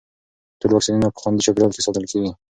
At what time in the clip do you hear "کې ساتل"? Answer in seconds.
1.73-2.05